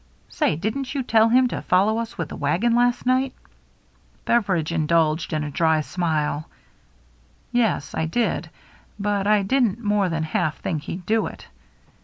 [0.29, 3.35] Say, didn't you tell him to follow us with the wagon last night?"
[4.25, 6.49] Beveridge indulged in a dry smile."
[7.51, 8.49] Yes, I did.
[8.99, 11.45] But I didn't more than half think he'd do it.